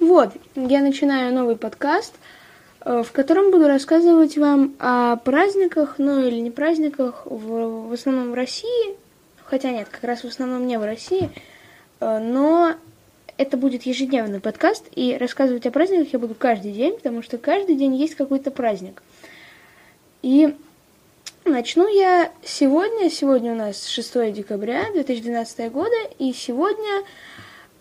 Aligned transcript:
Вот, 0.00 0.32
я 0.56 0.80
начинаю 0.80 1.34
новый 1.34 1.56
подкаст, 1.56 2.14
э, 2.80 3.02
в 3.02 3.12
котором 3.12 3.50
буду 3.50 3.68
рассказывать 3.68 4.38
вам 4.38 4.74
о 4.78 5.16
праздниках, 5.16 5.96
ну 5.98 6.26
или 6.26 6.36
не 6.36 6.50
праздниках, 6.50 7.26
в, 7.26 7.88
в 7.88 7.92
основном 7.92 8.30
в 8.30 8.34
России, 8.34 8.96
хотя 9.44 9.70
нет, 9.70 9.88
как 9.90 10.02
раз 10.04 10.24
в 10.24 10.28
основном 10.28 10.66
не 10.66 10.78
в 10.78 10.84
России, 10.84 11.28
э, 12.00 12.18
но 12.18 12.76
это 13.36 13.58
будет 13.58 13.82
ежедневный 13.82 14.40
подкаст, 14.40 14.86
и 14.94 15.18
рассказывать 15.20 15.66
о 15.66 15.70
праздниках 15.70 16.14
я 16.14 16.18
буду 16.18 16.34
каждый 16.34 16.72
день, 16.72 16.94
потому 16.94 17.22
что 17.22 17.36
каждый 17.36 17.76
день 17.76 17.94
есть 17.94 18.14
какой-то 18.14 18.50
праздник. 18.50 19.02
И 20.22 20.56
начну 21.44 21.86
я 21.86 22.32
сегодня, 22.42 23.10
сегодня 23.10 23.52
у 23.52 23.56
нас 23.56 23.86
6 23.86 24.32
декабря 24.32 24.86
2012 24.94 25.70
года, 25.70 25.96
и 26.18 26.32
сегодня 26.32 27.04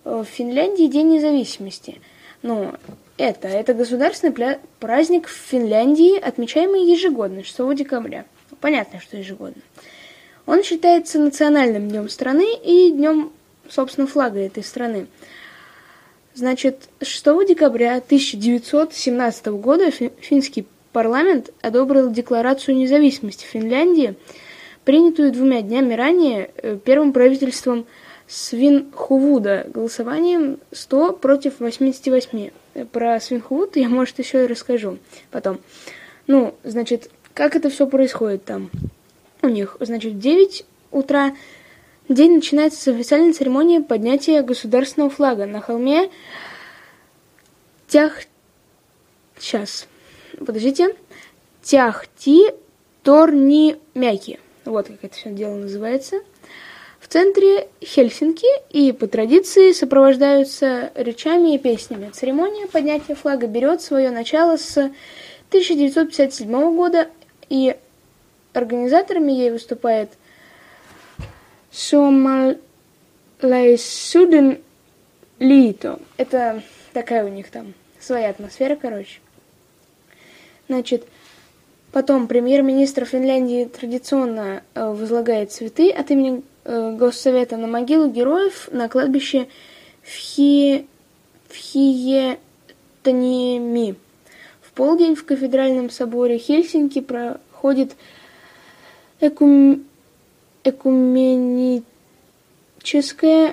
в 0.04 0.24
Финляндии 0.24 0.88
День 0.88 1.10
независимости. 1.16 2.02
Ну, 2.42 2.74
это, 3.18 3.48
это 3.48 3.74
государственный 3.74 4.58
праздник 4.80 5.28
в 5.28 5.34
Финляндии, 5.34 6.18
отмечаемый 6.18 6.90
ежегодно, 6.90 7.44
6 7.44 7.76
декабря. 7.76 8.26
Понятно, 8.62 9.00
что 9.00 9.18
ежегодно. 9.18 9.62
Он 10.46 10.64
считается 10.64 11.20
национальным 11.20 11.90
днем 11.90 12.10
страны 12.10 12.48
и 12.64 12.92
днем, 12.92 13.32
собственно, 13.68 14.08
флага 14.08 14.40
этой 14.40 14.64
страны. 14.64 15.08
Значит, 16.34 16.90
6 17.02 17.24
декабря 17.48 17.98
1917 17.98 19.48
года 19.48 19.92
финский 19.92 20.66
парламент 20.94 21.52
одобрил 21.62 22.10
Декларацию 22.10 22.78
независимости 22.78 23.46
Финляндии, 23.46 24.16
принятую 24.86 25.32
двумя 25.32 25.62
днями 25.62 25.94
ранее 25.94 26.52
э, 26.56 26.78
первым 26.84 27.14
правительством 27.14 27.86
Свинхувуда 28.30 29.66
голосованием 29.74 30.60
100 30.72 31.14
против 31.14 31.60
88. 31.60 32.52
Про 32.92 33.20
Свинхувуд 33.20 33.76
я, 33.76 33.90
может, 33.90 34.20
еще 34.20 34.44
и 34.44 34.48
расскажу 34.48 35.00
потом. 35.32 35.60
Ну, 36.28 36.54
значит, 36.64 37.10
как 37.34 37.56
это 37.56 37.72
все 37.72 37.88
происходит 37.88 38.46
там 38.46 38.70
у 39.42 39.48
них? 39.48 39.78
Значит, 39.80 40.14
в 40.14 40.20
9 40.20 40.64
утра 40.92 41.36
день 42.08 42.36
начинается 42.36 42.80
с 42.80 42.88
официальной 42.88 43.34
церемонии 43.34 43.80
поднятия 43.80 44.44
государственного 44.44 45.10
флага 45.10 45.48
на 45.48 45.60
холме 45.60 46.12
Тях... 47.88 48.14
Сейчас. 49.40 49.88
Подождите. 50.38 50.96
Тяхти 51.64 52.52
Торни 53.02 53.78
Мяки. 53.96 54.40
Вот 54.66 54.86
как 54.86 55.04
это 55.04 55.16
все 55.16 55.32
дело 55.32 55.56
называется 55.56 56.18
в 57.00 57.08
центре 57.08 57.70
Хельсинки 57.82 58.46
и 58.70 58.92
по 58.92 59.08
традиции 59.08 59.72
сопровождаются 59.72 60.92
речами 60.96 61.56
и 61.56 61.58
песнями. 61.58 62.10
Церемония 62.10 62.68
поднятия 62.68 63.16
флага 63.16 63.48
берет 63.48 63.82
свое 63.82 64.12
начало 64.12 64.58
с 64.58 64.78
1957 64.78 66.76
года, 66.76 67.08
и 67.48 67.78
организаторами 68.54 69.32
ей 69.32 69.52
выступает 69.52 70.10
Сомалайсуден 71.72 74.60
Лито. 75.40 76.00
Это 76.18 76.62
такая 76.94 77.26
у 77.26 77.30
них 77.30 77.50
там 77.50 77.74
своя 78.00 78.30
атмосфера, 78.30 78.76
короче. 78.76 79.20
Значит, 80.68 81.08
потом 81.92 82.28
премьер-министр 82.28 83.06
Финляндии 83.06 83.66
традиционно 83.66 84.64
э, 84.76 84.92
возлагает 84.92 85.52
цветы 85.52 85.92
от 85.92 86.12
имени 86.12 86.44
Э, 86.72 86.96
Госсовета 86.96 87.58
на 87.58 87.66
могилу 87.66 88.08
героев 88.10 88.70
на 88.72 88.88
кладбище 88.90 89.48
в, 90.04 90.38
в. 91.50 92.38
В 94.62 94.72
полдень 94.76 95.16
в 95.16 95.26
кафедральном 95.26 95.90
соборе 95.90 96.38
Хельсинки 96.38 97.02
проходит 97.02 97.96
экум... 99.20 99.84
экуменическое 100.64 101.86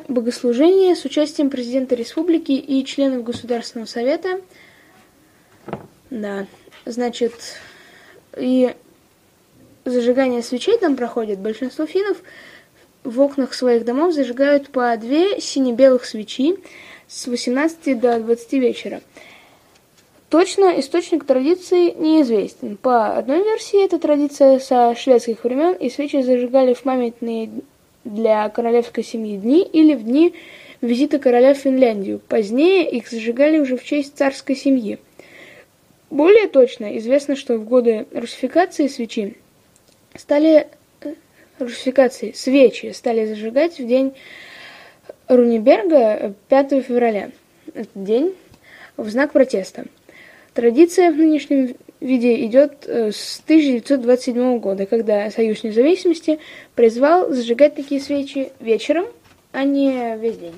богослужение 0.09 0.95
с 0.95 1.07
участием 1.07 1.49
президента 1.49 1.95
республики 1.95 2.53
и 2.53 2.85
членов 2.85 3.25
Государственного 3.25 3.87
совета. 3.87 4.43
Да, 6.11 6.47
значит, 6.85 7.33
и 8.37 8.75
зажигание 9.85 10.43
свечей 10.43 10.79
там 10.79 10.97
проходит. 10.97 11.39
Большинство 11.39 11.87
финнов 11.87 12.19
в 13.05 13.21
окнах 13.21 13.55
своих 13.55 13.85
домов 13.85 14.13
зажигают 14.13 14.69
по 14.69 14.97
две 14.97 15.41
сине-белых 15.41 16.05
свечи 16.05 16.57
с 17.09 17.27
18 17.27 17.99
до 17.99 18.19
20 18.21 18.53
вечера. 18.55 19.01
Точно 20.29 20.79
источник 20.81 21.25
традиции 21.25 21.93
неизвестен. 21.93 22.77
По 22.77 23.17
одной 23.17 23.45
версии, 23.45 23.85
это 23.85 24.01
традиция 24.01 24.59
со 24.59 24.95
шведских 24.97 25.45
времен, 25.45 25.75
и 25.75 25.89
свечи 25.89 26.21
зажигали 26.21 26.75
в 26.75 26.83
памятные 26.83 27.51
для 28.05 28.49
королевской 28.49 29.05
семьи 29.05 29.37
дни 29.37 29.63
или 29.63 29.95
в 29.95 30.03
дни 30.03 30.35
визита 30.81 31.21
короля 31.21 31.55
в 31.55 31.59
Финляндию. 31.59 32.21
Позднее 32.29 32.91
их 32.91 33.09
зажигали 33.09 33.61
уже 33.61 33.77
в 33.77 33.85
честь 33.85 34.17
царской 34.17 34.57
семьи. 34.57 34.99
Более 36.11 36.49
точно 36.49 36.97
известно, 36.99 37.37
что 37.37 37.59
в 37.59 37.65
годы 37.65 38.07
русификации 38.13 38.87
свечи 38.87 39.37
стали 40.15 40.69
русификации 41.59 42.33
свечи 42.33 42.93
стали 42.93 43.27
зажигать 43.27 43.79
в 43.79 43.87
день 43.87 44.15
Руниберга 45.29 46.35
5 46.49 46.85
февраля. 46.85 47.31
Этот 47.75 48.05
день 48.05 48.35
в 48.97 49.09
знак 49.09 49.33
протеста. 49.33 49.87
Традиция 50.55 51.11
в 51.11 51.17
нынешнем 51.17 51.77
виде 52.01 52.45
идет 52.47 52.85
э, 52.87 53.11
с 53.13 53.41
1927 53.45 54.59
года, 54.59 54.87
когда 54.87 55.31
Союз 55.31 55.65
независимости 55.65 56.39
призвал 56.75 57.31
зажигать 57.31 57.75
такие 57.75 58.01
свечи 58.01 58.53
вечером, 58.61 59.07
а 59.53 59.65
не 59.65 60.17
весь 60.17 60.39
день. 60.39 60.55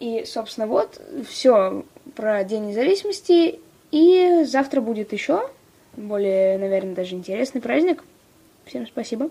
И, 0.00 0.24
собственно, 0.26 0.66
вот 0.66 1.00
все 1.28 1.84
про 2.14 2.44
День 2.44 2.68
независимости. 2.68 3.58
И 3.90 4.44
завтра 4.44 4.80
будет 4.80 5.12
еще 5.12 5.48
более, 5.96 6.58
наверное, 6.58 6.94
даже 6.94 7.14
интересный 7.14 7.60
праздник. 7.60 8.04
Всем 8.66 8.86
спасибо. 8.86 9.30